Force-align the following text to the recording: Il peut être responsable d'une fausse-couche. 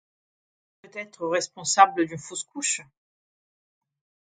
Il 0.83 0.89
peut 0.89 0.97
être 0.97 1.27
responsable 1.27 2.07
d'une 2.07 2.17
fausse-couche. 2.17 2.81